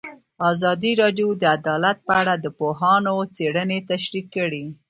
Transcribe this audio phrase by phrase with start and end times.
[0.51, 4.65] ازادي راډیو د عدالت په اړه د پوهانو څېړنې تشریح کړې.